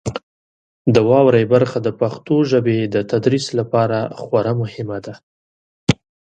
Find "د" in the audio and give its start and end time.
0.93-0.95, 1.85-1.89, 2.95-2.95